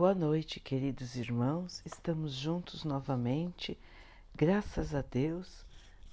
[0.00, 1.82] Boa noite, queridos irmãos.
[1.84, 3.78] Estamos juntos novamente.
[4.34, 5.62] Graças a Deus,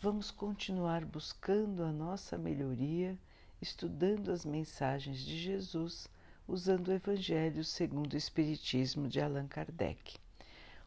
[0.01, 3.17] vamos continuar buscando a nossa melhoria,
[3.61, 6.09] estudando as mensagens de Jesus,
[6.45, 10.17] usando o Evangelho segundo o Espiritismo de Allan Kardec.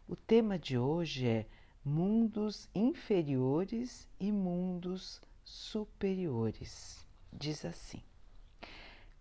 [0.07, 1.47] O tema de hoje é
[1.83, 7.07] mundos inferiores e mundos superiores.
[7.33, 8.03] Diz assim: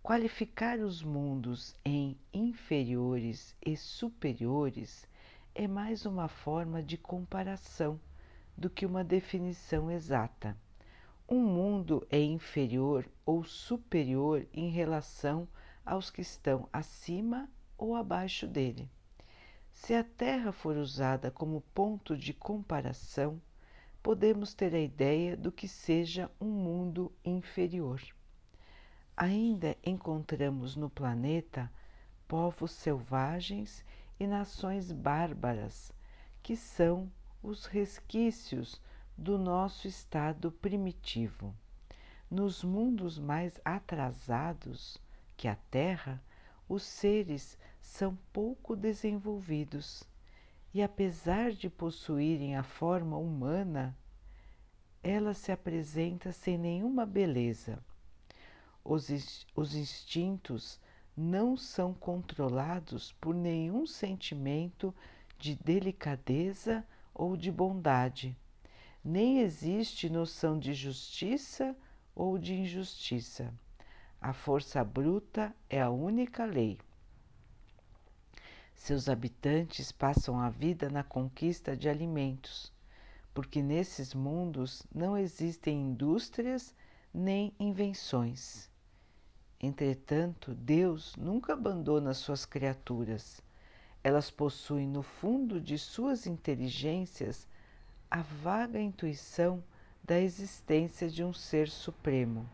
[0.02, 5.06] Qualificar os mundos em inferiores e superiores
[5.54, 8.00] é mais uma forma de comparação
[8.56, 10.56] do que uma definição exata.
[11.28, 15.46] Um mundo é inferior ou superior em relação
[15.84, 17.46] aos que estão acima
[17.76, 18.90] ou abaixo dele.
[19.70, 23.40] Se a Terra for usada como ponto de comparação,
[24.02, 28.00] podemos ter a ideia do que seja um mundo inferior.
[29.22, 31.70] Ainda encontramos no planeta
[32.26, 33.84] povos selvagens
[34.18, 35.92] e nações bárbaras,
[36.42, 38.80] que são os resquícios
[39.18, 41.54] do nosso estado primitivo.
[42.30, 44.96] Nos mundos mais atrasados
[45.36, 46.24] que a Terra,
[46.66, 50.02] os seres são pouco desenvolvidos
[50.72, 53.94] e, apesar de possuírem a forma humana,
[55.02, 57.84] ela se apresenta sem nenhuma beleza
[58.84, 60.80] os, os instintos
[61.16, 64.94] não são controlados por nenhum sentimento
[65.38, 68.36] de delicadeza ou de bondade,
[69.04, 71.76] nem existe noção de justiça
[72.14, 73.52] ou de injustiça.
[74.20, 76.78] A força bruta é a única lei.
[78.74, 82.72] Seus habitantes passam a vida na conquista de alimentos,
[83.32, 86.74] porque nesses mundos não existem indústrias
[87.12, 88.69] nem invenções.
[89.62, 93.42] Entretanto, Deus nunca abandona suas criaturas.
[94.02, 97.46] Elas possuem no fundo de suas inteligências
[98.10, 99.62] a vaga intuição
[100.02, 102.48] da existência de um ser supremo.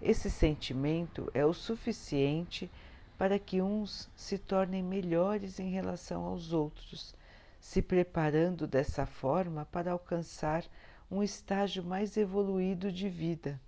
[0.00, 2.70] Esse sentimento é o suficiente
[3.18, 7.12] para que uns se tornem melhores em relação aos outros,
[7.58, 10.64] se preparando dessa forma para alcançar
[11.10, 13.60] um estágio mais evoluído de vida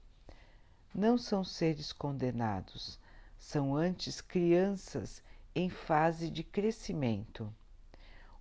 [0.94, 2.98] não são seres condenados,
[3.38, 5.22] são antes crianças
[5.54, 7.52] em fase de crescimento.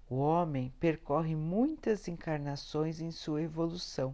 [0.09, 4.13] O homem percorre muitas encarnações em sua evolução,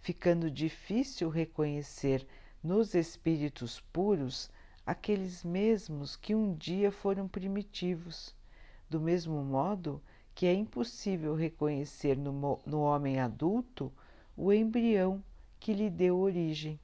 [0.00, 2.26] ficando difícil reconhecer
[2.62, 4.50] nos espíritos puros
[4.86, 8.34] aqueles mesmos que um dia foram primitivos,
[8.88, 10.02] do mesmo modo
[10.34, 13.92] que é impossível reconhecer no, no homem adulto
[14.34, 15.22] o embrião
[15.60, 16.80] que lhe deu origem.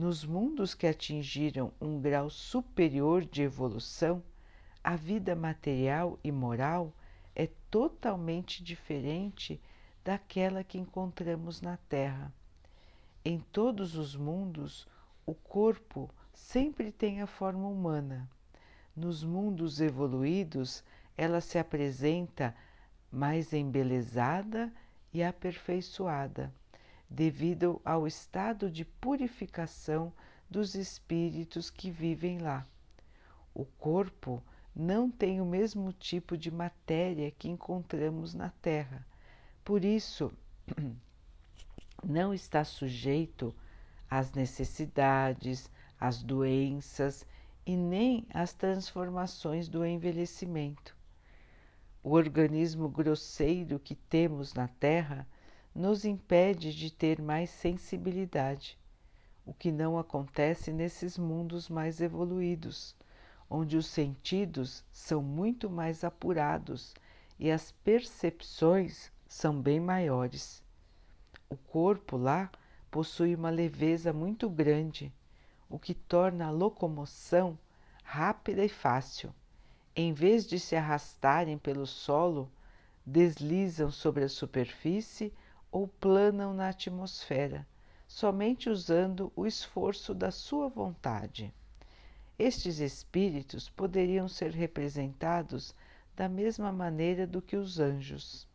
[0.00, 4.22] Nos mundos que atingiram um grau superior de evolução,
[4.82, 6.96] a vida material e moral
[7.34, 9.60] é totalmente diferente
[10.02, 12.32] daquela que encontramos na Terra.
[13.22, 14.88] Em todos os mundos,
[15.26, 18.26] o corpo sempre tem a forma humana.
[18.96, 20.82] Nos mundos evoluídos,
[21.14, 22.56] ela se apresenta
[23.12, 24.72] mais embelezada
[25.12, 26.50] e aperfeiçoada
[27.10, 30.12] devido ao estado de purificação
[30.48, 32.64] dos espíritos que vivem lá.
[33.52, 34.40] O corpo
[34.74, 39.04] não tem o mesmo tipo de matéria que encontramos na Terra,
[39.64, 40.32] por isso
[42.04, 43.52] não está sujeito
[44.08, 47.26] às necessidades, às doenças
[47.66, 50.96] e nem às transformações do envelhecimento.
[52.02, 55.26] O organismo grosseiro que temos na Terra
[55.74, 58.78] nos impede de ter mais sensibilidade,
[59.46, 62.94] o que não acontece nesses mundos mais evoluídos,
[63.48, 66.94] onde os sentidos são muito mais apurados
[67.38, 70.62] e as percepções são bem maiores.
[71.48, 72.50] O corpo lá
[72.90, 75.12] possui uma leveza muito grande,
[75.68, 77.58] o que torna a locomoção
[78.04, 79.32] rápida e fácil.
[79.94, 82.50] Em vez de se arrastarem pelo solo,
[83.06, 85.32] deslizam sobre a superfície
[85.70, 87.66] ou planam na atmosfera,
[88.08, 91.54] somente usando o esforço da sua vontade.
[92.38, 95.74] Estes espíritos poderiam ser representados
[96.16, 98.48] da mesma maneira do que os anjos.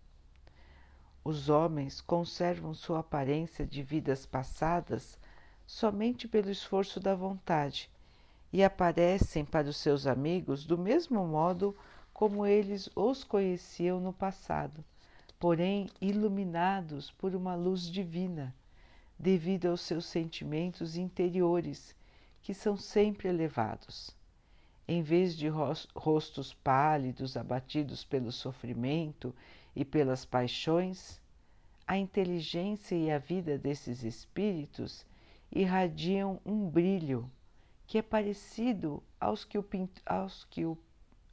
[1.23, 5.17] Os homens conservam sua aparência de vidas passadas
[5.65, 7.89] somente pelo esforço da vontade
[8.51, 11.75] e aparecem para os seus amigos do mesmo modo
[12.13, 14.83] como eles os conheciam no passado
[15.45, 18.51] porém iluminados por uma luz divina,
[19.15, 21.95] devido aos seus sentimentos interiores,
[22.41, 24.09] que são sempre elevados.
[24.87, 29.35] em vez de rostos pálidos abatidos pelo sofrimento
[29.75, 31.21] e pelas paixões,
[31.85, 35.05] a inteligência e a vida desses espíritos
[35.51, 37.29] irradiam um brilho
[37.85, 39.65] que é parecido aos que, o,
[40.07, 40.75] aos que o,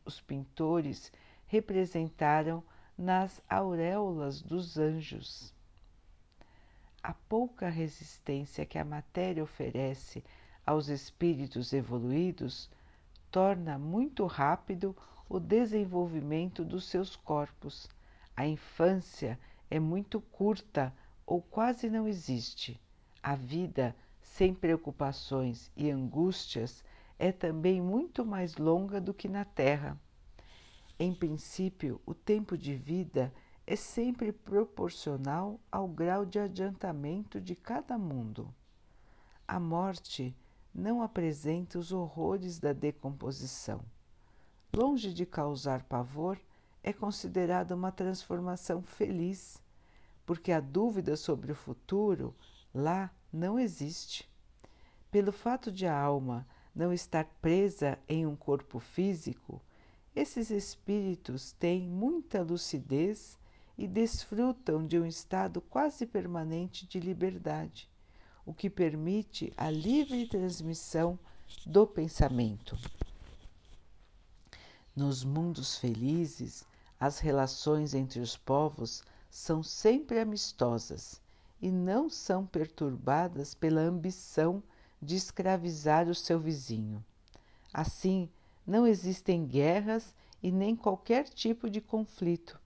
[0.04, 1.10] os pintores
[1.46, 2.62] representaram
[3.02, 5.52] nas auréolas dos anjos.
[7.02, 10.22] A pouca resistência que a matéria oferece
[10.64, 12.70] aos espíritos evoluídos
[13.28, 14.96] torna muito rápido
[15.28, 17.88] o desenvolvimento dos seus corpos.
[18.36, 19.36] A infância
[19.68, 20.94] é muito curta
[21.26, 22.80] ou quase não existe.
[23.20, 26.84] A vida sem preocupações e angústias
[27.18, 29.98] é também muito mais longa do que na Terra.
[31.04, 33.34] Em princípio, o tempo de vida
[33.66, 38.54] é sempre proporcional ao grau de adiantamento de cada mundo.
[39.48, 40.32] A morte
[40.72, 43.80] não apresenta os horrores da decomposição.
[44.72, 46.38] Longe de causar pavor,
[46.84, 49.60] é considerada uma transformação feliz,
[50.24, 52.32] porque a dúvida sobre o futuro
[52.72, 54.30] lá não existe.
[55.10, 59.60] Pelo fato de a alma não estar presa em um corpo físico,
[60.14, 63.38] esses espíritos têm muita lucidez
[63.76, 67.90] e desfrutam de um estado quase permanente de liberdade
[68.44, 71.18] o que permite a livre transmissão
[71.64, 72.76] do pensamento.
[74.94, 76.64] Nos mundos felizes,
[76.98, 81.20] as relações entre os povos são sempre amistosas
[81.60, 84.62] e não são perturbadas pela ambição
[85.00, 87.02] de escravizar o seu vizinho.
[87.72, 88.28] Assim,
[88.66, 92.60] não existem guerras e nem qualquer tipo de conflito.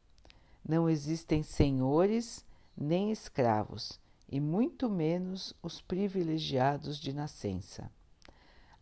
[0.67, 2.45] Não existem senhores
[2.77, 7.91] nem escravos e muito menos os privilegiados de nascença.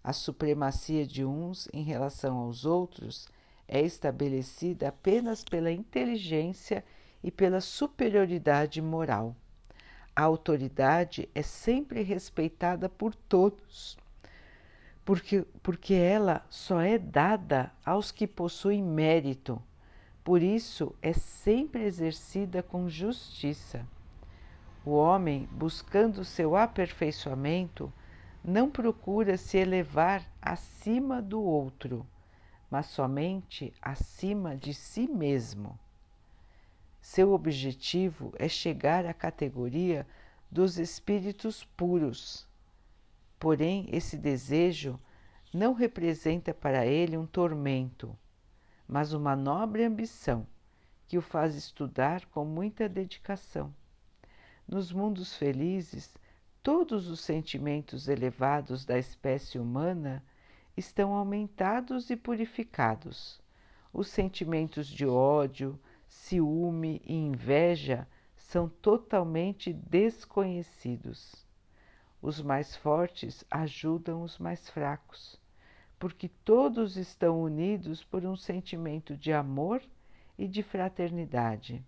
[0.02, 3.28] A supremacia de uns em relação aos outros
[3.66, 6.84] é estabelecida apenas pela inteligência
[7.22, 9.34] e pela superioridade moral.
[10.14, 13.96] A autoridade é sempre respeitada por todos,
[15.04, 19.62] porque, porque ela só é dada aos que possuem mérito,
[20.22, 23.86] por isso é sempre exercida com justiça.
[24.84, 27.92] O homem, buscando seu aperfeiçoamento,
[28.42, 32.06] não procura se elevar acima do outro,
[32.70, 35.78] mas somente acima de si mesmo.
[37.00, 40.06] Seu objetivo é chegar à categoria
[40.50, 42.46] dos espíritos puros.
[43.44, 44.98] Porém, esse desejo
[45.52, 48.16] não representa para ele um tormento,
[48.88, 50.46] mas uma nobre ambição
[51.06, 53.70] que o faz estudar com muita dedicação
[54.66, 56.16] nos mundos felizes,
[56.62, 60.24] todos os sentimentos elevados da espécie humana
[60.74, 63.42] estão aumentados e purificados.
[63.92, 68.08] Os sentimentos de ódio, ciúme e inveja
[68.38, 71.43] são totalmente desconhecidos.
[72.26, 75.38] Os mais fortes ajudam os mais fracos,
[75.98, 79.82] porque todos estão unidos por um sentimento de amor
[80.38, 81.84] e de fraternidade.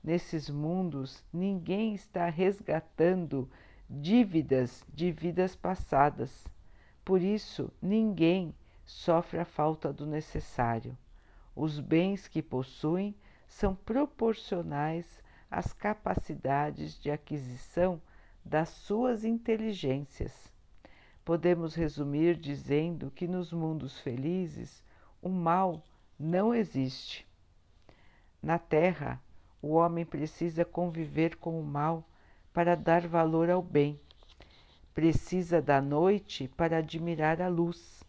[0.00, 3.50] Nesses mundos, ninguém está resgatando
[3.90, 6.46] dívidas de vidas passadas.
[7.04, 8.54] Por isso, ninguém
[8.86, 10.96] sofre a falta do necessário.
[11.56, 13.12] Os bens que possuem
[13.48, 18.00] são proporcionais às capacidades de aquisição
[18.48, 20.50] das suas inteligências.
[21.22, 24.82] Podemos resumir dizendo que nos mundos felizes
[25.20, 25.84] o mal
[26.18, 27.26] não existe.
[28.42, 29.22] Na Terra,
[29.60, 32.08] o homem precisa conviver com o mal
[32.52, 34.00] para dar valor ao bem.
[34.94, 38.02] Precisa da noite para admirar a luz.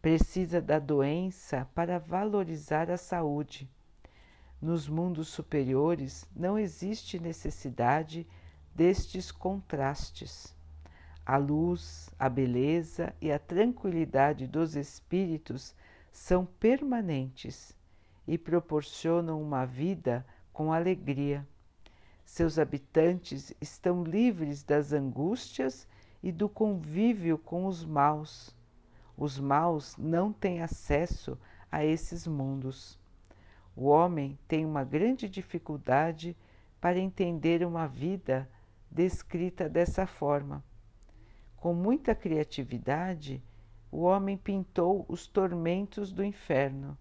[0.00, 3.68] Precisa da doença para valorizar a saúde.
[4.62, 8.24] Nos mundos superiores não existe necessidade
[8.74, 10.54] destes contrastes.
[11.24, 15.74] A luz, a beleza e a tranquilidade dos espíritos
[16.12, 17.74] são permanentes
[18.26, 21.46] e proporcionam uma vida com alegria.
[22.24, 25.86] Seus habitantes estão livres das angústias
[26.22, 28.54] e do convívio com os maus.
[29.16, 31.38] Os maus não têm acesso
[31.70, 32.98] a esses mundos.
[33.76, 36.36] O homem tem uma grande dificuldade
[36.80, 38.48] para entender uma vida
[38.94, 40.64] descrita dessa forma.
[41.56, 43.42] Com muita criatividade,
[43.90, 46.96] o homem pintou os tormentos do inferno,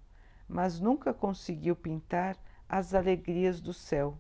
[0.47, 2.35] mas nunca conseguiu pintar
[2.67, 4.17] as alegrias do céu.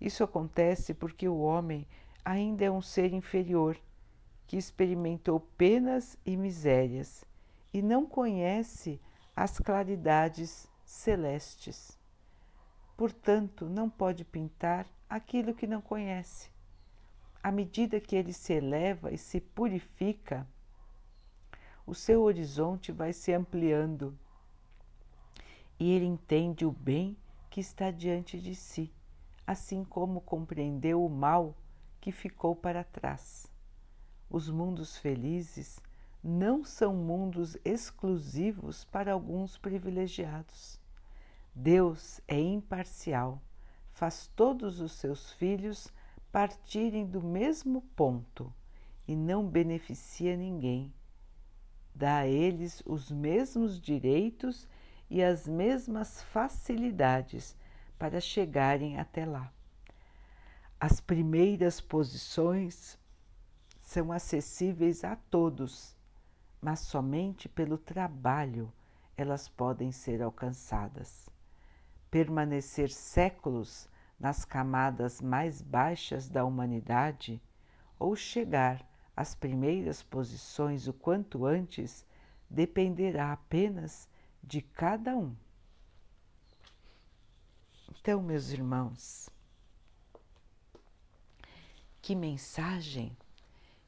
[0.00, 1.86] Isso acontece porque o homem
[2.24, 3.78] ainda é um ser inferior,
[4.46, 7.24] que experimentou penas e misérias,
[7.72, 9.00] e não conhece
[9.36, 11.96] as claridades celestes.
[12.96, 16.57] Portanto, não pode pintar aquilo que não conhece.
[17.48, 20.46] À medida que ele se eleva e se purifica,
[21.86, 24.14] o seu horizonte vai se ampliando
[25.80, 27.16] e ele entende o bem
[27.48, 28.92] que está diante de si,
[29.46, 31.56] assim como compreendeu o mal
[32.02, 33.50] que ficou para trás.
[34.28, 35.80] Os mundos felizes
[36.22, 40.78] não são mundos exclusivos para alguns privilegiados.
[41.54, 43.40] Deus é imparcial,
[43.94, 45.90] faz todos os seus filhos
[46.30, 48.52] partirem do mesmo ponto
[49.06, 50.92] e não beneficia ninguém.
[51.94, 54.68] Dá a eles os mesmos direitos
[55.10, 57.56] e as mesmas facilidades
[57.98, 59.52] para chegarem até lá.
[60.78, 62.98] As primeiras posições
[63.82, 65.96] são acessíveis a todos,
[66.60, 68.72] mas somente pelo trabalho
[69.16, 71.28] elas podem ser alcançadas.
[72.10, 77.40] Permanecer séculos nas camadas mais baixas da humanidade
[77.98, 82.06] ou chegar às primeiras posições o quanto antes
[82.48, 84.08] dependerá apenas
[84.42, 85.34] de cada um.
[87.90, 89.28] Então, meus irmãos,
[92.00, 93.16] que mensagem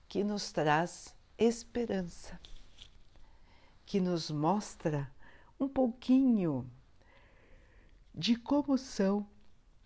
[0.09, 2.39] que nos traz esperança,
[3.87, 5.11] que nos mostra
[5.59, 6.69] um pouquinho
[8.15, 9.27] de como são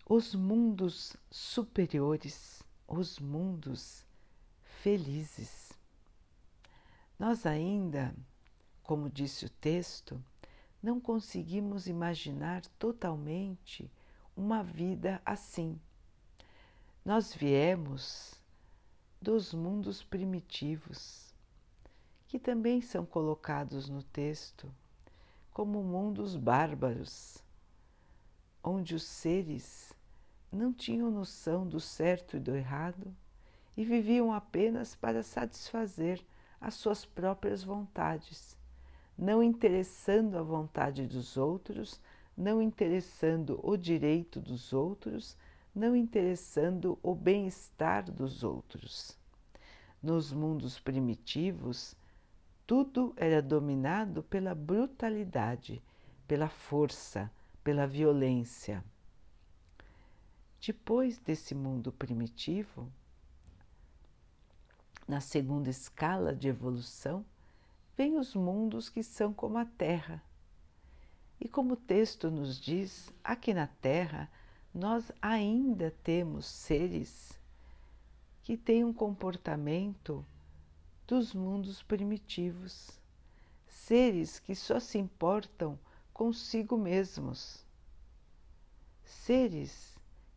[0.07, 4.05] os mundos superiores, os mundos
[4.61, 5.73] felizes.
[7.17, 8.15] Nós ainda,
[8.83, 10.23] como disse o texto,
[10.81, 13.91] não conseguimos imaginar totalmente
[14.35, 15.81] uma vida assim.
[17.03, 18.39] Nós viemos
[19.19, 21.33] dos mundos primitivos,
[22.27, 24.71] que também são colocados no texto
[25.51, 27.43] como mundos bárbaros,
[28.63, 29.94] onde os seres
[30.55, 33.15] não tinham noção do certo e do errado
[33.77, 36.25] e viviam apenas para satisfazer
[36.59, 38.57] as suas próprias vontades
[39.17, 42.01] não interessando a vontade dos outros,
[42.35, 45.37] não interessando o direito dos outros,
[45.73, 49.17] não interessando o bem-estar dos outros.
[50.01, 51.95] Nos mundos primitivos,
[52.67, 55.81] tudo era dominado pela brutalidade,
[56.27, 57.31] pela força,
[57.63, 58.83] pela violência.
[60.65, 62.91] Depois desse mundo primitivo,
[65.07, 67.23] na segunda escala de evolução,
[67.95, 70.23] vêm os mundos que são como a Terra.
[71.39, 74.27] E como o texto nos diz, aqui na Terra
[74.73, 77.39] nós ainda temos seres
[78.41, 80.25] que têm um comportamento
[81.05, 82.99] dos mundos primitivos,
[83.67, 85.77] seres que só se importam
[86.11, 87.63] consigo mesmos,
[89.03, 89.94] seres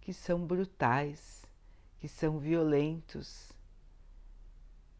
[0.08, 1.44] que são brutais,
[1.98, 3.52] que são violentos,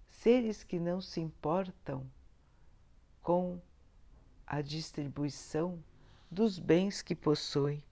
[0.07, 2.07] seres que não se importam
[3.23, 3.59] com
[4.47, 5.83] a distribuição
[6.31, 7.83] dos bens que possui.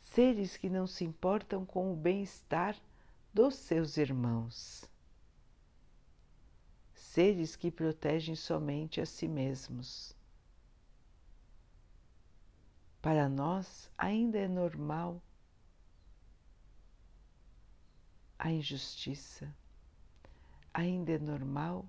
[0.00, 2.76] Seres que não se importam com o bem-estar
[3.32, 4.90] dos seus irmãos.
[6.96, 10.16] Seres que protegem somente a si mesmos.
[13.00, 15.22] Para nós ainda é normal
[18.38, 19.54] a injustiça,
[20.72, 21.86] ainda é normal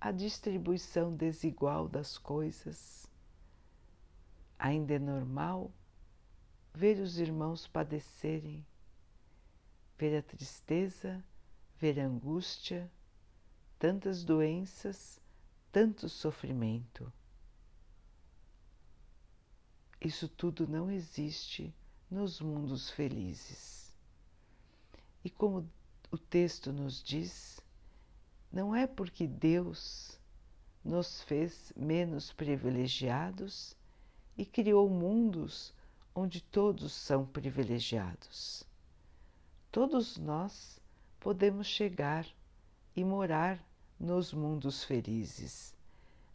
[0.00, 3.06] a distribuição desigual das coisas.
[4.58, 5.70] Ainda é normal
[6.74, 8.66] ver os irmãos padecerem,
[9.98, 11.22] ver a tristeza,
[11.78, 12.90] ver a angústia,
[13.78, 15.20] tantas doenças,
[15.70, 17.12] tanto sofrimento.
[20.00, 21.72] Isso tudo não existe
[22.10, 23.96] nos mundos felizes.
[25.24, 25.68] E como
[26.12, 27.58] o texto nos diz,
[28.52, 30.20] não é porque Deus
[30.84, 33.74] nos fez menos privilegiados
[34.36, 35.72] e criou mundos
[36.14, 38.62] onde todos são privilegiados.
[39.70, 40.78] Todos nós
[41.18, 42.26] podemos chegar
[42.94, 43.58] e morar
[43.98, 45.74] nos mundos felizes,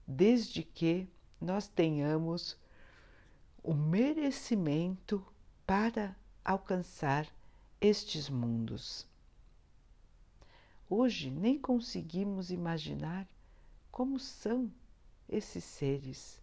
[0.07, 1.07] desde que
[1.39, 2.57] nós tenhamos
[3.61, 5.23] o merecimento
[5.67, 7.27] para alcançar
[7.79, 9.05] estes mundos.
[10.89, 13.27] Hoje nem conseguimos imaginar
[13.91, 14.71] como são
[15.27, 16.41] esses seres,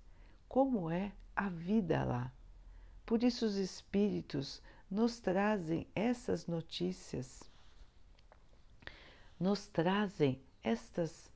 [0.48, 2.32] como é a vida lá.
[3.06, 4.60] Por isso, os Espíritos
[4.90, 7.42] nos trazem essas notícias,
[9.40, 11.30] nos trazem estas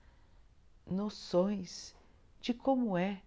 [0.87, 1.95] noções
[2.41, 3.23] de como é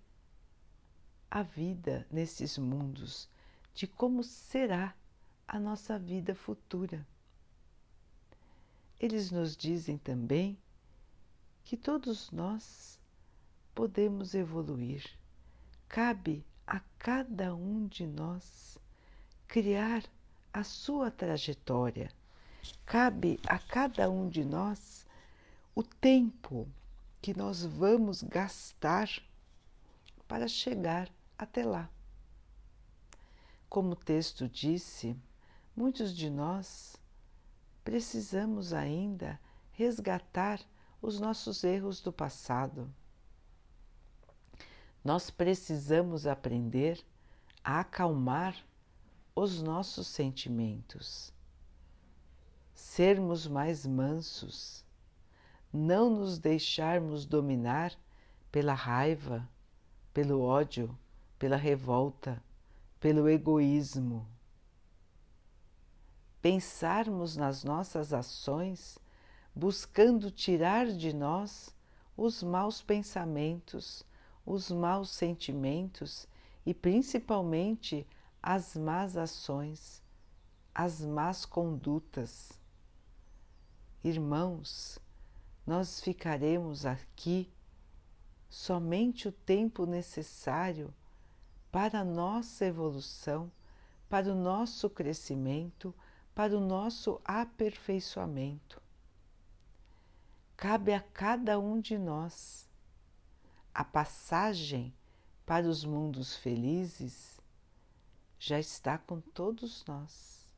[1.29, 3.29] a vida nesses mundos,
[3.73, 4.95] de como será
[5.47, 7.05] a nossa vida futura.
[9.01, 10.55] Eles nos dizem também
[11.63, 12.99] que todos nós
[13.73, 15.03] podemos evoluir.
[15.89, 18.77] Cabe a cada um de nós
[19.47, 20.03] criar
[20.53, 22.11] a sua trajetória.
[22.85, 25.07] Cabe a cada um de nós
[25.73, 26.67] o tempo
[27.23, 29.09] que nós vamos gastar
[30.27, 31.89] para chegar até lá.
[33.67, 35.17] Como o texto disse,
[35.75, 37.00] muitos de nós
[37.83, 39.39] precisamos ainda
[39.71, 40.59] resgatar
[41.01, 42.93] os nossos erros do passado.
[45.03, 47.03] Nós precisamos aprender
[47.63, 48.55] a acalmar
[49.35, 51.33] os nossos sentimentos,
[52.73, 54.85] sermos mais mansos,
[55.73, 57.93] não nos deixarmos dominar
[58.51, 59.47] pela raiva,
[60.13, 60.95] pelo ódio,
[61.39, 62.43] pela revolta,
[62.99, 64.27] pelo egoísmo.
[66.41, 68.97] Pensarmos nas nossas ações
[69.53, 71.75] buscando tirar de nós
[72.17, 74.03] os maus pensamentos,
[74.45, 76.27] os maus sentimentos
[76.65, 78.07] e principalmente
[78.41, 80.01] as más ações,
[80.73, 82.51] as más condutas.
[84.03, 84.97] Irmãos,
[85.65, 87.51] nós ficaremos aqui
[88.49, 90.93] somente o tempo necessário
[91.71, 93.51] para a nossa evolução,
[94.09, 95.93] para o nosso crescimento,
[96.33, 98.81] para o nosso aperfeiçoamento.
[100.55, 102.69] Cabe a cada um de nós
[103.73, 104.93] a passagem
[105.45, 107.39] para os mundos felizes
[108.37, 110.51] já está com todos nós.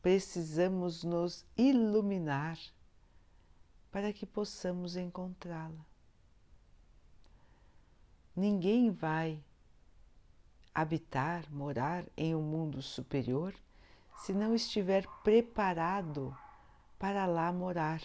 [0.00, 2.58] Precisamos nos iluminar
[3.90, 5.84] para que possamos encontrá-la.
[8.34, 9.42] Ninguém vai
[10.74, 13.54] habitar, morar em um mundo superior
[14.16, 16.36] se não estiver preparado
[16.98, 18.00] para lá morar.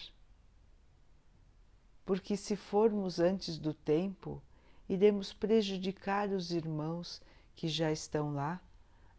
[2.04, 4.42] Porque se formos antes do tempo,
[4.88, 7.20] iremos prejudicar os irmãos
[7.54, 8.60] que já estão lá,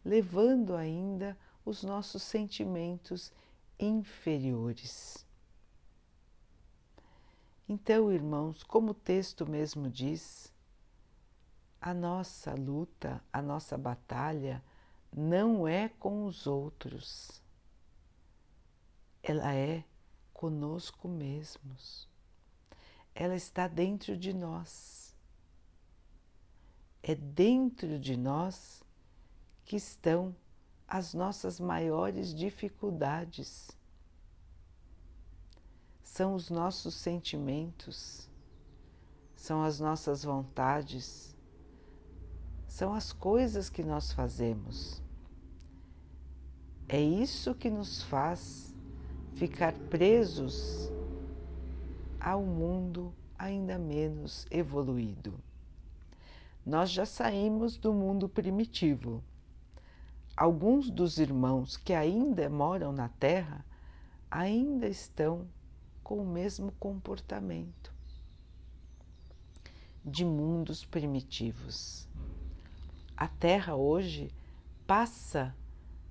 [0.04, 3.32] levando ainda os nossos sentimentos
[3.78, 5.26] inferiores.
[7.68, 10.49] Então, irmãos, como o texto mesmo diz,
[11.80, 14.62] a nossa luta, a nossa batalha
[15.12, 17.42] não é com os outros,
[19.22, 19.84] ela é
[20.32, 22.08] conosco mesmos.
[23.14, 25.00] Ela está dentro de nós
[27.02, 28.82] é dentro de nós
[29.64, 30.34] que estão
[30.86, 33.70] as nossas maiores dificuldades.
[36.02, 38.28] São os nossos sentimentos,
[39.36, 41.29] são as nossas vontades,
[42.70, 45.02] são as coisas que nós fazemos.
[46.88, 48.74] É isso que nos faz
[49.34, 50.90] ficar presos
[52.18, 55.34] ao mundo ainda menos evoluído
[56.64, 59.22] nós já saímos do mundo primitivo.
[60.36, 63.64] Alguns dos irmãos que ainda moram na Terra
[64.30, 65.46] ainda estão
[66.02, 67.92] com o mesmo comportamento
[70.04, 72.08] de mundos primitivos.
[73.20, 74.32] A Terra hoje
[74.86, 75.54] passa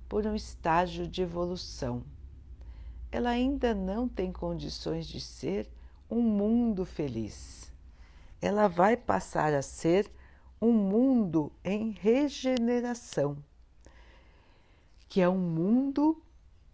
[0.08, 2.04] por um estágio de evolução.
[3.10, 5.68] Ela ainda não tem condições de ser
[6.08, 7.72] um mundo feliz.
[8.40, 10.08] Ela vai passar a ser
[10.62, 13.36] um mundo em regeneração,
[15.08, 16.22] que é um mundo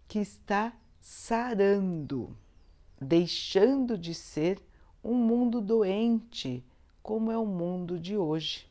[0.07, 0.71] que está
[1.01, 2.37] sarando,
[3.01, 4.61] deixando de ser
[5.03, 6.63] um mundo doente,
[7.01, 8.67] como é o mundo de hoje.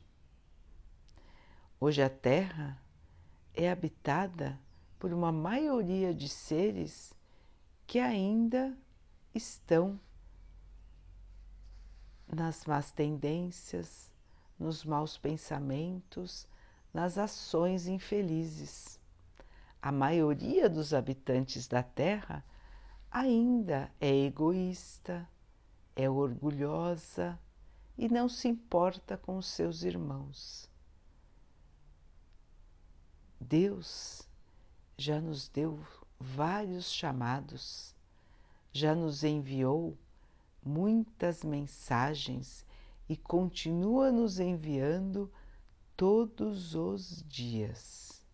[1.78, 2.80] Hoje a Terra
[3.52, 4.58] é habitada
[4.98, 7.12] por uma maioria de seres
[7.86, 8.74] que ainda
[9.34, 10.00] estão
[12.26, 14.10] nas más tendências,
[14.58, 16.48] nos maus pensamentos,
[16.94, 18.98] nas ações infelizes.
[19.82, 22.42] A maioria dos habitantes da Terra
[23.10, 25.28] ainda é egoísta,
[25.94, 27.38] é orgulhosa
[27.98, 30.74] e não se importa com os seus irmãos.
[33.40, 34.26] Deus
[34.96, 35.78] já nos deu
[36.18, 37.94] vários chamados,
[38.72, 39.96] já nos enviou
[40.64, 42.64] muitas mensagens
[43.08, 45.30] e continua nos enviando
[45.96, 48.24] todos os dias.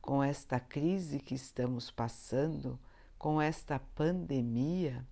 [0.00, 2.78] Com esta crise que estamos passando,
[3.18, 5.06] com esta pandemia,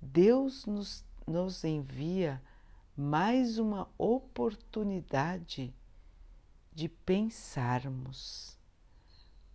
[0.00, 2.42] Deus nos, nos envia
[2.96, 5.74] mais uma oportunidade
[6.76, 8.54] de pensarmos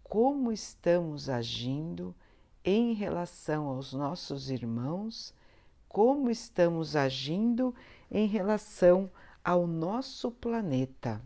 [0.03, 2.15] como estamos agindo
[2.65, 5.31] em relação aos nossos irmãos,
[5.87, 7.75] como estamos agindo
[8.09, 9.07] em relação
[9.43, 11.21] ao nosso planeta.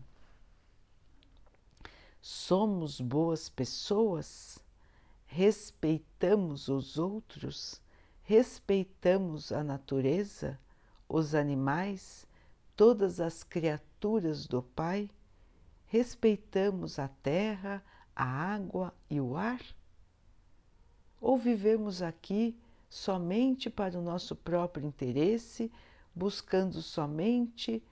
[2.20, 4.58] Somos boas pessoas?
[5.24, 7.80] Respeitamos os outros?
[8.22, 10.60] Respeitamos a natureza,
[11.08, 12.26] os animais,
[12.76, 15.08] todas as criaturas do Pai?
[15.88, 17.82] Respeitamos a terra,
[18.14, 19.60] a água e o ar?
[21.20, 25.70] Ou vivemos aqui somente para o nosso próprio interesse,
[26.14, 27.82] buscando somente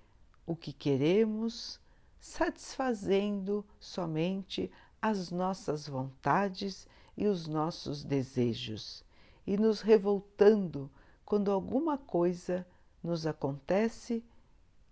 [0.46, 1.80] o que queremos,
[2.18, 9.04] satisfazendo somente as nossas vontades e os nossos desejos,
[9.46, 10.90] e nos revoltando
[11.24, 12.66] quando alguma coisa
[13.02, 14.24] nos acontece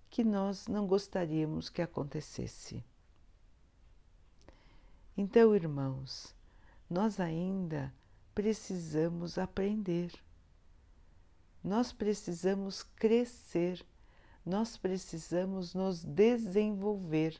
[0.08, 2.84] que nós não gostaríamos que acontecesse.
[5.16, 6.34] Então, irmãos,
[6.88, 7.92] nós ainda
[8.34, 10.10] precisamos aprender,
[11.62, 13.84] nós precisamos crescer,
[14.44, 17.38] nós precisamos nos desenvolver,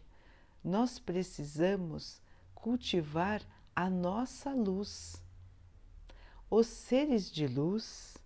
[0.63, 2.21] nós precisamos
[2.55, 3.43] cultivar
[3.75, 5.23] a nossa luz.
[6.51, 8.19] Os seres de luz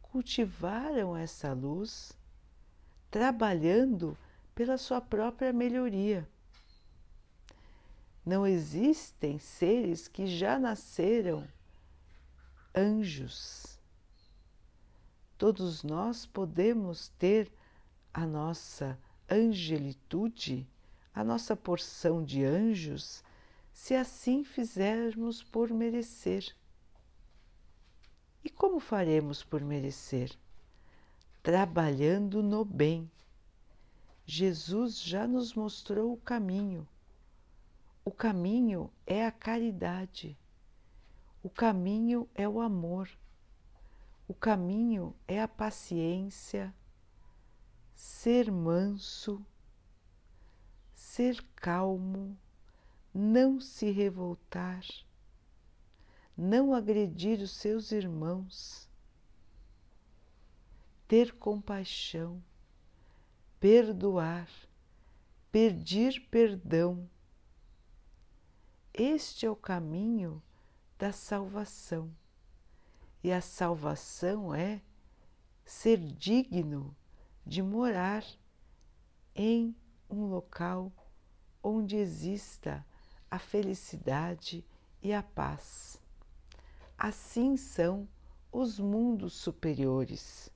[0.00, 2.16] cultivaram essa luz
[3.10, 4.16] trabalhando
[4.54, 6.26] pela sua própria melhoria
[8.26, 11.46] não existem seres que já nasceram
[12.74, 13.78] anjos.
[15.38, 17.52] Todos nós podemos ter
[18.12, 18.98] a nossa
[19.30, 20.66] angelitude,
[21.14, 23.22] a nossa porção de anjos,
[23.72, 26.52] se assim fizermos por merecer.
[28.42, 30.32] E como faremos por merecer?
[31.44, 33.08] Trabalhando no bem.
[34.24, 36.88] Jesus já nos mostrou o caminho
[38.06, 40.38] o caminho é a caridade,
[41.42, 43.10] o caminho é o amor,
[44.28, 46.72] o caminho é a paciência,
[47.96, 49.44] ser manso,
[50.94, 52.38] ser calmo,
[53.12, 54.84] não se revoltar,
[56.36, 58.88] não agredir os seus irmãos,
[61.08, 62.40] ter compaixão,
[63.58, 64.48] perdoar,
[65.50, 67.10] pedir perdão
[68.96, 70.42] este é o caminho
[70.98, 72.10] da salvação.
[73.22, 74.80] E a salvação é
[75.64, 76.96] ser digno
[77.44, 78.24] de morar
[79.34, 79.76] em
[80.08, 80.90] um local
[81.62, 82.84] onde exista
[83.30, 84.64] a felicidade
[85.02, 86.00] e a paz.
[86.96, 88.08] Assim são
[88.50, 90.50] os mundos superiores.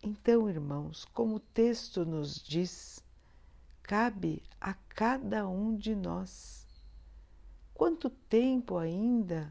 [0.00, 3.02] Então, irmãos, como o texto nos diz,
[3.88, 6.66] cabe a cada um de nós.
[7.72, 9.50] Quanto tempo ainda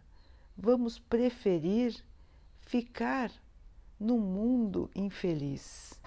[0.55, 2.05] vamos preferir
[2.61, 3.31] ficar
[3.99, 5.99] no mundo infeliz?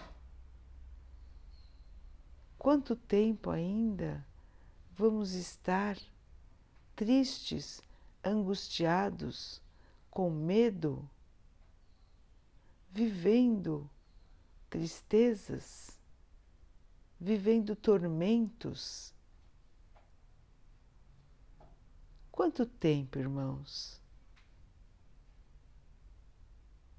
[2.56, 4.24] Quanto tempo ainda
[4.96, 5.98] vamos estar
[6.94, 7.82] tristes,
[8.22, 9.60] angustiados,
[10.08, 11.02] com medo,
[12.92, 13.90] vivendo
[14.68, 15.99] tristezas?
[17.20, 19.12] Vivendo tormentos.
[22.32, 24.00] Quanto tempo, irmãos?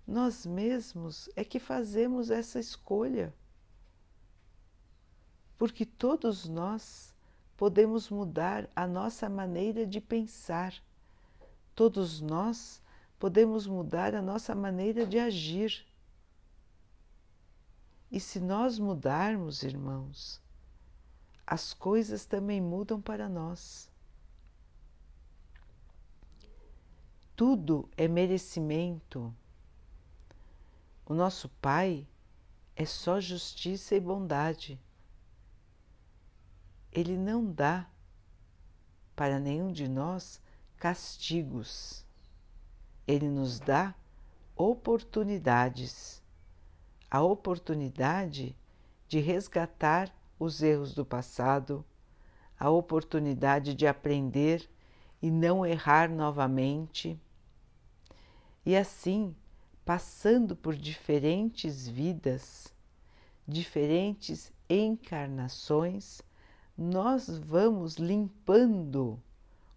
[0.06, 3.34] Nós mesmos é que fazemos essa escolha,
[5.58, 7.16] porque todos nós
[7.58, 10.74] podemos mudar a nossa maneira de pensar,
[11.74, 12.82] todos nós
[13.18, 15.86] podemos mudar a nossa maneira de agir.
[18.12, 20.42] E se nós mudarmos, irmãos,
[21.48, 23.90] as coisas também mudam para nós.
[27.38, 29.34] Tudo é merecimento.
[31.06, 32.06] O nosso Pai
[32.76, 34.78] é só justiça e bondade.
[36.92, 37.90] Ele não dá
[39.16, 40.42] para nenhum de nós
[40.76, 42.06] castigos.
[43.08, 43.96] Ele nos dá
[44.56, 46.21] oportunidades
[47.12, 48.56] a oportunidade
[49.06, 51.84] de resgatar os erros do passado,
[52.58, 54.70] a oportunidade de aprender
[55.22, 57.20] e não errar novamente.
[58.66, 59.36] E assim,
[59.84, 62.74] passando por diferentes vidas,
[63.46, 66.22] diferentes encarnações,
[66.78, 69.22] nós vamos limpando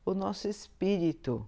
[0.05, 1.47] o nosso espírito,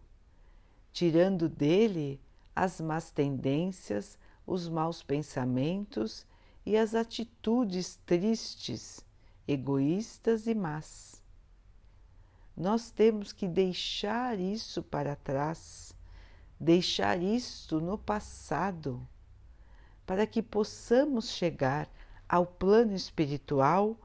[0.92, 2.20] tirando dele
[2.55, 6.24] as más tendências, os maus pensamentos
[6.64, 9.04] e as atitudes tristes,
[9.46, 11.22] egoístas e más.
[12.56, 15.94] Nós temos que deixar isso para trás,
[16.59, 19.06] deixar isto no passado,
[20.06, 21.88] para que possamos chegar
[22.28, 23.96] ao plano espiritual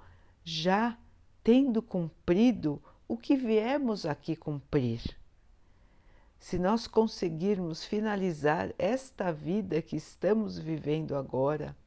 [0.43, 0.97] já
[1.43, 5.21] tendo cumprido o que viemos aqui cumprir.
[6.41, 11.77] Se nós conseguirmos finalizar esta vida que estamos vivendo agora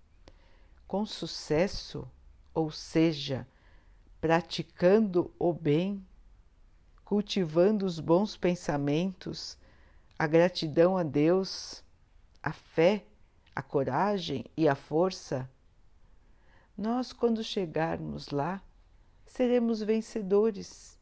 [0.87, 2.09] com sucesso,
[2.55, 3.49] ou seja,
[4.21, 6.07] praticando o bem,
[7.05, 9.59] cultivando os bons pensamentos,
[10.17, 11.83] a gratidão a Deus,
[12.41, 13.05] a fé,
[13.57, 15.51] a coragem e a força,
[16.79, 18.63] nós, quando chegarmos lá,
[19.27, 20.97] seremos vencedores.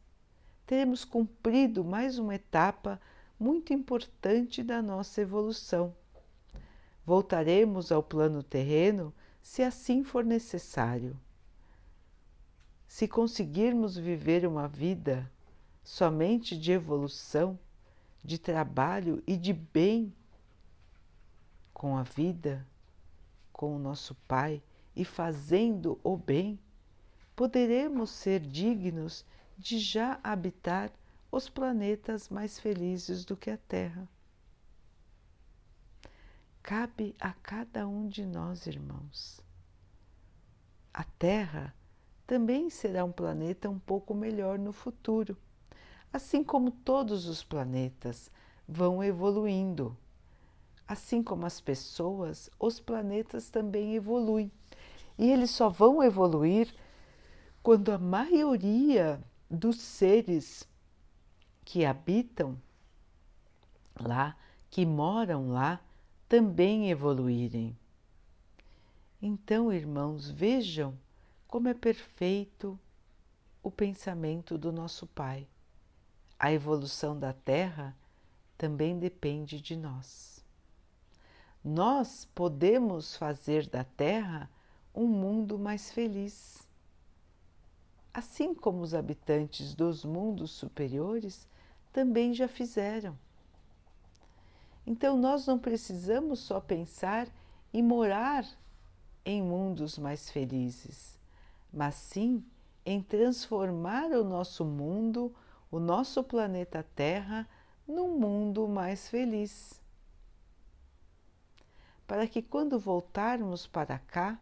[0.66, 2.98] Teremos cumprido mais uma etapa
[3.42, 5.92] muito importante da nossa evolução.
[7.05, 11.18] Voltaremos ao plano terreno se assim for necessário.
[12.87, 15.28] Se conseguirmos viver uma vida
[15.83, 17.59] somente de evolução,
[18.22, 20.14] de trabalho e de bem
[21.74, 22.64] com a vida,
[23.52, 24.62] com o nosso Pai
[24.94, 26.61] e fazendo o bem,
[27.35, 29.26] poderemos ser dignos
[29.59, 30.92] de já habitar
[31.33, 34.07] os planetas mais felizes do que a Terra.
[36.62, 39.40] Cabe a cada um de nós, irmãos.
[40.92, 41.75] A Terra
[42.27, 45.35] também será um planeta um pouco melhor no futuro,
[46.12, 48.31] assim como todos os planetas
[48.68, 49.97] vão evoluindo.
[50.87, 54.53] Assim como as pessoas, os planetas também evoluem.
[55.16, 56.75] E eles só vão evoluir
[57.62, 59.18] quando a maioria
[59.51, 60.68] dos seres
[61.64, 62.61] que habitam
[63.98, 64.37] lá,
[64.70, 65.81] que moram lá,
[66.29, 67.77] também evoluírem.
[69.20, 70.98] Então, irmãos, vejam
[71.46, 72.79] como é perfeito
[73.62, 75.46] o pensamento do nosso Pai.
[76.38, 77.96] A evolução da Terra
[78.59, 80.44] também depende de nós.
[81.62, 84.51] Nós podemos fazer da Terra
[84.94, 86.66] um mundo mais feliz
[88.12, 91.48] assim como os habitantes dos mundos superiores
[91.92, 93.18] também já fizeram.
[94.87, 97.28] Então, nós não precisamos só pensar
[97.72, 98.46] em morar
[99.24, 101.18] em mundos mais felizes,
[101.72, 102.44] mas sim
[102.85, 105.33] em transformar o nosso mundo,
[105.70, 107.48] o nosso planeta Terra,
[107.87, 109.81] num mundo mais feliz.
[112.07, 114.38] Para que quando voltarmos para cá,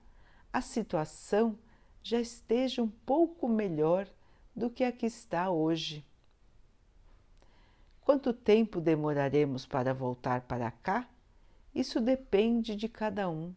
[0.53, 1.59] a situação
[2.03, 4.09] já esteja um pouco melhor
[4.57, 6.05] do que a que está hoje.
[8.11, 11.09] Quanto tempo demoraremos para voltar para cá?
[11.73, 13.55] Isso depende de cada um,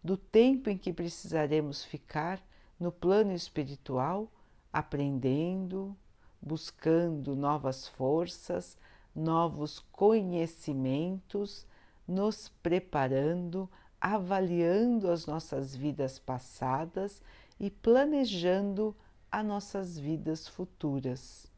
[0.00, 2.40] do tempo em que precisaremos ficar
[2.78, 4.30] no plano espiritual,
[4.72, 5.92] aprendendo,
[6.40, 8.78] buscando novas forças,
[9.12, 11.66] novos conhecimentos,
[12.06, 13.68] nos preparando,
[14.00, 17.20] avaliando as nossas vidas passadas
[17.58, 18.94] e planejando
[19.32, 21.52] as nossas vidas futuras.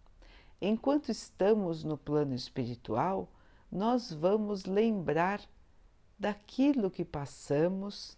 [0.60, 3.28] Enquanto estamos no plano espiritual,
[3.70, 5.40] nós vamos lembrar
[6.18, 8.16] daquilo que passamos,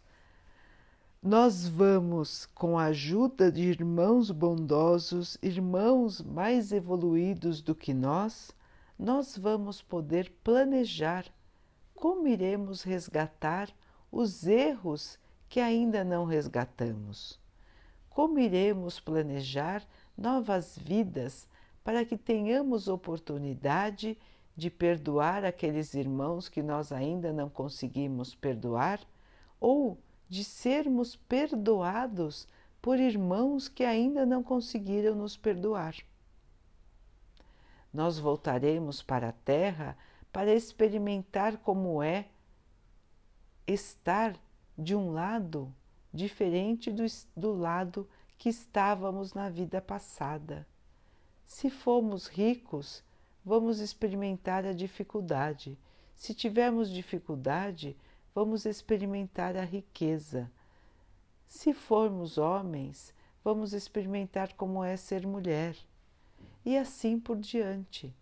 [1.21, 8.53] nós vamos, com a ajuda de irmãos bondosos, irmãos mais evoluídos do que nós,
[8.97, 11.25] nós vamos poder planejar
[11.93, 13.69] como iremos resgatar
[14.13, 17.41] os erros que ainda não resgatamos.
[18.09, 19.85] Como iremos planejar
[20.17, 21.49] novas vidas
[21.89, 24.19] para que tenhamos oportunidade
[24.55, 29.01] de perdoar aqueles irmãos que nós ainda não conseguimos perdoar
[29.59, 29.99] ou
[30.29, 32.47] de sermos perdoados
[32.83, 35.95] por irmãos que ainda não conseguiram nos perdoar.
[37.91, 39.97] Nós voltaremos para a Terra
[40.31, 42.27] para experimentar como é
[43.67, 44.37] estar
[44.77, 45.75] de um lado
[46.13, 50.67] diferente do, do lado que estávamos na vida passada.
[51.49, 53.03] Se formos ricos,
[53.43, 55.79] vamos experimentar a dificuldade.
[56.15, 57.97] Se tivermos dificuldade,
[58.35, 60.53] vamos experimentar a riqueza.
[61.49, 65.75] Se formos homens, vamos experimentar como é ser mulher.
[66.67, 68.15] E assim por diante.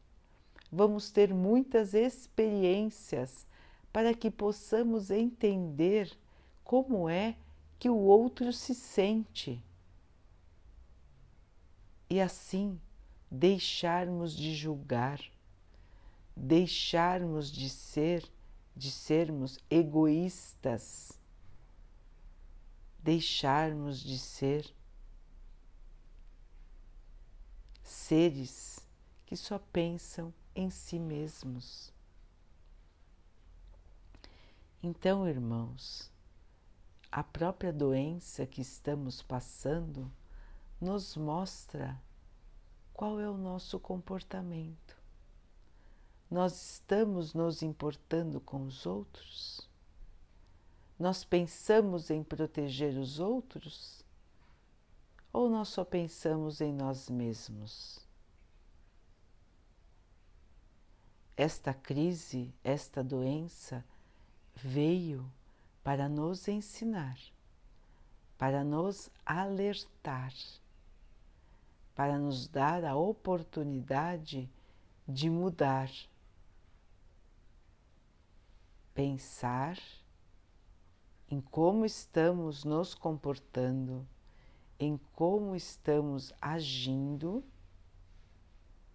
[0.70, 3.44] Vamos ter muitas experiências
[3.92, 6.16] para que possamos entender
[6.62, 7.36] como é
[7.76, 9.60] que o outro se sente.
[12.08, 12.78] E assim
[13.30, 15.20] deixarmos de julgar,
[16.36, 18.28] deixarmos de ser
[18.76, 21.18] de sermos egoístas,
[22.98, 24.70] deixarmos de ser
[27.82, 28.86] seres
[29.24, 31.90] que só pensam em si mesmos.
[34.82, 36.12] Então, irmãos,
[37.10, 40.12] a própria doença que estamos passando
[40.78, 41.98] nos mostra
[42.96, 44.96] qual é o nosso comportamento.
[46.30, 49.68] Nós estamos nos importando com os outros?
[50.98, 54.02] Nós pensamos em proteger os outros?
[55.30, 58.00] Ou nós só pensamos em nós mesmos?
[61.36, 63.84] Esta crise, esta doença
[64.54, 65.30] veio
[65.84, 67.18] para nos ensinar,
[68.38, 70.32] para nos alertar,
[71.96, 74.48] para nos dar a oportunidade
[75.08, 75.90] de mudar,
[78.92, 79.78] pensar
[81.28, 84.06] em como estamos nos comportando,
[84.78, 87.42] em como estamos agindo,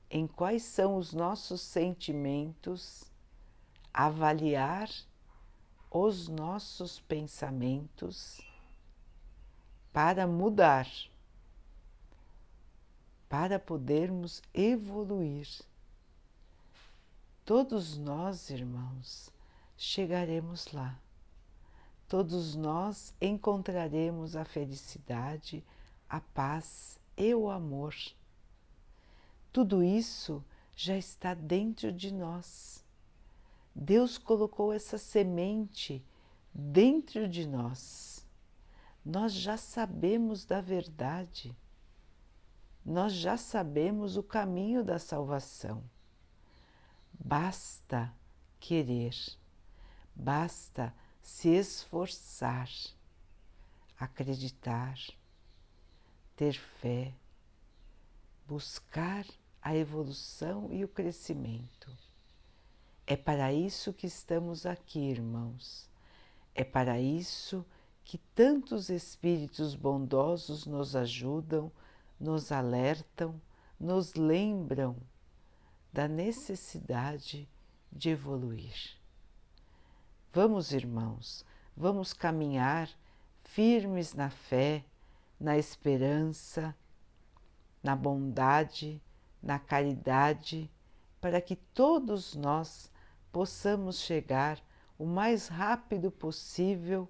[0.07, 3.11] em quais são os nossos sentimentos,
[3.91, 4.89] avaliar
[5.89, 8.39] os nossos pensamentos
[9.91, 10.87] para mudar,
[13.31, 15.47] para podermos evoluir.
[17.45, 19.31] Todos nós, irmãos,
[19.77, 20.99] chegaremos lá.
[22.05, 25.63] Todos nós encontraremos a felicidade,
[26.09, 27.95] a paz e o amor.
[29.53, 30.43] Tudo isso
[30.75, 32.81] já está dentro de nós
[33.73, 36.03] Deus colocou essa semente
[36.53, 38.25] dentro de nós.
[39.03, 41.55] Nós já sabemos da verdade,
[42.85, 45.83] nós já sabemos o caminho da salvação.
[47.13, 48.13] Basta
[48.59, 49.15] querer,
[50.15, 52.69] basta se esforçar,
[53.97, 54.97] acreditar,
[56.35, 57.13] ter fé,
[58.47, 59.25] buscar
[59.61, 61.95] a evolução e o crescimento.
[63.05, 65.89] É para isso que estamos aqui, irmãos.
[66.55, 67.65] É para isso
[68.03, 71.71] que tantos espíritos bondosos nos ajudam,
[72.21, 73.41] nos alertam,
[73.79, 74.95] nos lembram
[75.91, 77.49] da necessidade
[77.91, 78.95] de evoluir.
[80.31, 81.43] Vamos, irmãos,
[81.75, 82.87] vamos caminhar
[83.43, 84.85] firmes na fé,
[85.39, 86.75] na esperança,
[87.81, 89.01] na bondade,
[89.41, 90.69] na caridade,
[91.19, 92.91] para que todos nós
[93.31, 94.63] possamos chegar
[94.97, 97.09] o mais rápido possível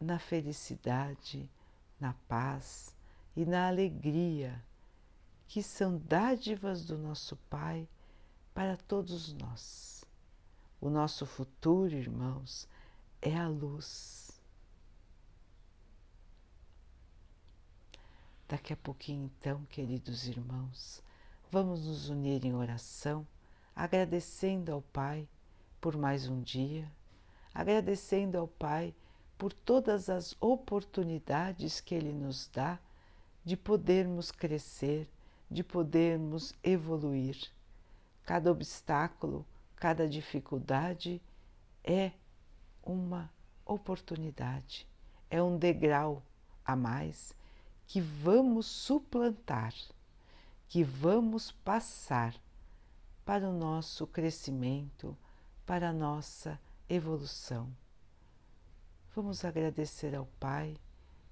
[0.00, 1.50] na felicidade,
[1.98, 2.96] na paz
[3.38, 4.60] e na alegria,
[5.46, 7.88] que são dádivas do nosso Pai
[8.52, 10.04] para todos nós.
[10.80, 12.66] O nosso futuro, irmãos,
[13.22, 14.42] é a luz.
[18.48, 21.00] Daqui a pouquinho, então, queridos irmãos,
[21.48, 23.24] vamos nos unir em oração
[23.72, 25.28] agradecendo ao Pai
[25.80, 26.90] por mais um dia,
[27.54, 28.92] agradecendo ao Pai
[29.38, 32.80] por todas as oportunidades que Ele nos dá
[33.48, 35.08] de podermos crescer,
[35.50, 37.50] de podermos evoluir.
[38.22, 39.42] Cada obstáculo,
[39.74, 41.18] cada dificuldade
[41.82, 42.12] é
[42.82, 43.32] uma
[43.64, 44.86] oportunidade,
[45.30, 46.22] é um degrau
[46.62, 47.34] a mais
[47.86, 49.72] que vamos suplantar,
[50.68, 52.34] que vamos passar
[53.24, 55.16] para o nosso crescimento,
[55.64, 57.74] para a nossa evolução.
[59.16, 60.76] Vamos agradecer ao Pai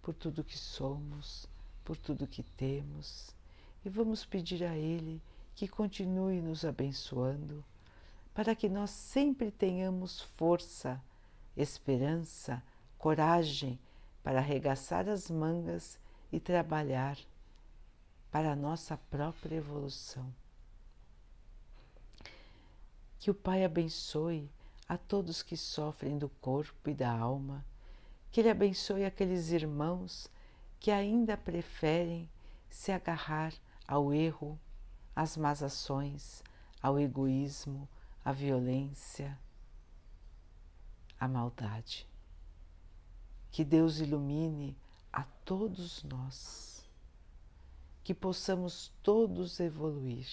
[0.01, 1.47] por tudo que somos,
[1.87, 3.31] por tudo que temos
[3.85, 5.23] e vamos pedir a Ele
[5.55, 7.65] que continue nos abençoando
[8.35, 11.01] para que nós sempre tenhamos força,
[11.57, 12.61] esperança,
[12.99, 13.79] coragem
[14.21, 15.97] para arregaçar as mangas
[16.33, 17.17] e trabalhar
[18.33, 20.27] para a nossa própria evolução.
[23.21, 24.51] Que o Pai abençoe
[24.89, 27.65] a todos que sofrem do corpo e da alma,
[28.33, 30.29] que Ele abençoe aqueles irmãos
[30.79, 32.29] que ainda preferem
[32.69, 33.53] se agarrar
[33.87, 34.59] ao erro,
[35.15, 36.43] às más ações,
[36.83, 37.89] ao egoísmo,
[38.25, 39.39] à violência,
[41.19, 42.07] à maldade.
[43.51, 44.77] Que Deus ilumine
[45.13, 46.87] a todos nós,
[48.05, 50.29] que possamos todos evoluir.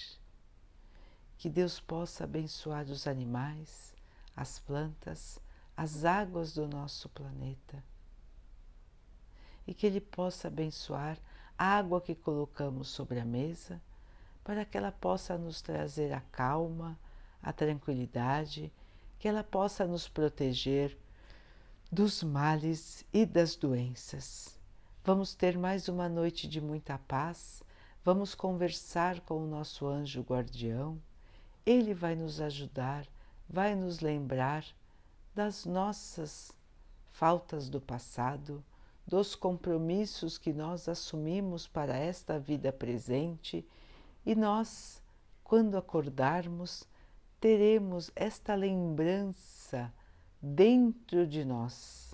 [1.38, 3.96] Que Deus possa abençoar os animais,
[4.36, 5.40] as plantas,
[5.76, 7.84] as águas do nosso planeta
[9.68, 11.18] e que Ele possa abençoar
[11.58, 13.82] a água que colocamos sobre a mesa
[14.44, 17.00] para que ela possa nos trazer a calma,
[17.42, 18.72] a tranquilidade
[19.18, 20.98] que ela possa nos proteger
[21.90, 24.60] dos males e das doenças.
[25.06, 27.64] Vamos ter mais uma noite de muita paz.
[28.04, 31.02] Vamos conversar com o nosso anjo guardião.
[31.66, 33.06] Ele vai nos ajudar,
[33.48, 34.66] vai nos lembrar
[35.34, 36.52] das nossas
[37.12, 38.62] faltas do passado,
[39.06, 43.68] dos compromissos que nós assumimos para esta vida presente
[44.26, 45.02] e nós,
[45.44, 46.88] quando acordarmos,
[47.40, 49.94] teremos esta lembrança
[50.42, 52.14] dentro de nós.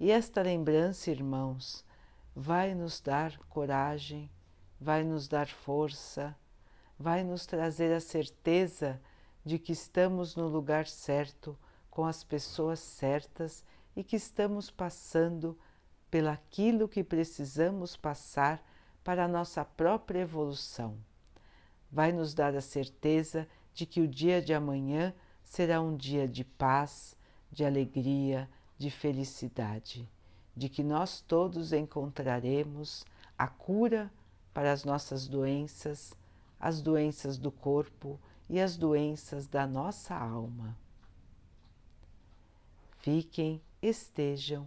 [0.00, 1.84] E esta lembrança, irmãos,
[2.34, 4.30] vai nos dar coragem,
[4.80, 6.36] vai nos dar força,
[6.98, 9.00] vai nos trazer a certeza
[9.44, 11.58] de que estamos no lugar certo,
[11.90, 13.64] com as pessoas certas
[13.94, 15.58] e que estamos passando
[16.16, 18.66] pelaquilo que precisamos passar
[19.04, 20.96] para a nossa própria evolução.
[21.92, 25.12] Vai nos dar a certeza de que o dia de amanhã
[25.44, 27.14] será um dia de paz,
[27.52, 28.48] de alegria,
[28.78, 30.08] de felicidade,
[30.56, 33.04] de que nós todos encontraremos
[33.36, 34.10] a cura
[34.54, 36.14] para as nossas doenças,
[36.58, 40.78] as doenças do corpo e as doenças da nossa alma.
[43.00, 44.66] Fiquem, estejam